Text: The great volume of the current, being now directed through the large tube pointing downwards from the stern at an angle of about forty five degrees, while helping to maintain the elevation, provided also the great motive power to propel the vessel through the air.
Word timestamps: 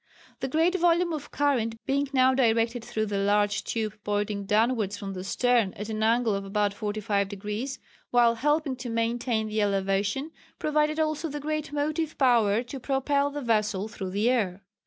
The 0.39 0.47
great 0.47 0.73
volume 0.73 1.13
of 1.13 1.25
the 1.25 1.29
current, 1.29 1.79
being 1.85 2.09
now 2.11 2.33
directed 2.33 2.83
through 2.83 3.05
the 3.05 3.19
large 3.19 3.63
tube 3.63 3.93
pointing 4.03 4.45
downwards 4.45 4.97
from 4.97 5.13
the 5.13 5.23
stern 5.23 5.73
at 5.75 5.89
an 5.89 6.01
angle 6.01 6.33
of 6.33 6.43
about 6.43 6.73
forty 6.73 6.99
five 6.99 7.29
degrees, 7.29 7.77
while 8.09 8.33
helping 8.33 8.75
to 8.77 8.89
maintain 8.89 9.45
the 9.47 9.61
elevation, 9.61 10.31
provided 10.57 10.99
also 10.99 11.29
the 11.29 11.39
great 11.39 11.71
motive 11.71 12.17
power 12.17 12.63
to 12.63 12.79
propel 12.79 13.29
the 13.29 13.43
vessel 13.43 13.87
through 13.87 14.09
the 14.09 14.27
air. 14.27 14.63